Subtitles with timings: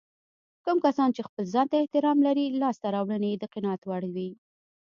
[0.63, 4.29] کوم کسان چې خپل ځانته احترام لري لاسته راوړنې يې د قناعت وړ وي.